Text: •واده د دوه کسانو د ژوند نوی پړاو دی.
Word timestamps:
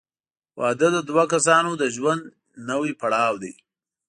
•واده 0.59 0.87
د 0.95 0.97
دوه 1.09 1.23
کسانو 1.33 1.71
د 1.81 1.83
ژوند 1.95 2.23
نوی 2.69 2.91
پړاو 3.01 3.33
دی. 3.43 3.53